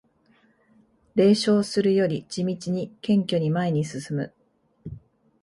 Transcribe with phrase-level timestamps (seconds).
[1.13, 4.33] 冷笑するより地道に謙虚に前に進む